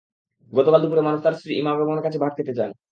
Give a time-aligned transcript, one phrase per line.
[0.53, 2.71] গতকাল দুপুরে মারুফ তাঁর স্ত্রী ইমা বেগমের কাছে ভাত খেতে চান।